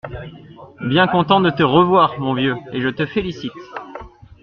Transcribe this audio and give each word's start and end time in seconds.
Bien 0.83 1.05
content 1.05 1.41
de 1.41 1.51
te 1.51 1.61
revoir, 1.61 2.19
mon 2.19 2.33
vieux, 2.33 2.55
et 2.73 2.81
je 2.81 2.89
te 2.89 3.05
félicite. 3.05 3.53